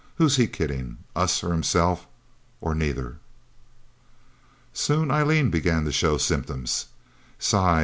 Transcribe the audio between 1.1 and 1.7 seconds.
us or